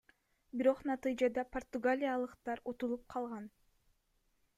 [0.59, 3.45] Бирок натыйжада португалиялыктар утулуп калган.